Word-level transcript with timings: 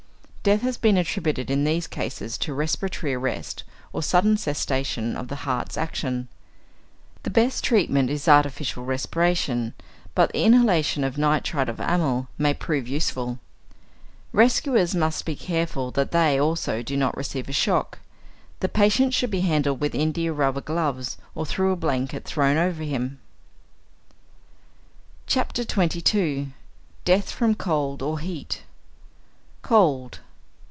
Death 0.43 0.61
has 0.63 0.75
been 0.75 0.97
attributed 0.97 1.51
in 1.51 1.65
these 1.65 1.85
cases 1.85 2.35
to 2.39 2.51
respiratory 2.55 3.13
arrest 3.13 3.63
or 3.93 4.01
sudden 4.01 4.37
cessation 4.37 5.15
of 5.15 5.27
the 5.27 5.45
heart's 5.45 5.77
action. 5.77 6.29
The 7.21 7.29
best 7.29 7.63
treatment 7.63 8.09
is 8.09 8.27
artificial 8.27 8.83
respiration, 8.83 9.75
but 10.15 10.31
the 10.33 10.43
inhalation 10.43 11.03
of 11.03 11.15
nitrite 11.19 11.69
of 11.69 11.79
amyl 11.79 12.27
may 12.39 12.55
prove 12.55 12.87
useful. 12.87 13.37
Rescuers 14.33 14.95
must 14.95 15.25
be 15.25 15.35
careful 15.35 15.91
that 15.91 16.11
they, 16.11 16.39
also, 16.39 16.81
do 16.81 16.97
not 16.97 17.15
receive 17.15 17.47
a 17.47 17.51
shock. 17.53 17.99
The 18.61 18.67
patient 18.67 19.13
should 19.13 19.29
be 19.29 19.41
handled 19.41 19.79
with 19.79 19.93
india 19.93 20.33
rubber 20.33 20.61
gloves 20.61 21.17
or 21.35 21.45
through 21.45 21.71
a 21.73 21.75
blanket 21.75 22.25
thrown 22.25 22.57
over 22.57 22.81
him. 22.81 23.19
XXII. 25.29 26.51
DEATH 27.05 27.29
FROM 27.29 27.53
COLD 27.53 28.01
OR 28.01 28.17
HEAT 28.19 28.63
=Cold. 29.61 30.17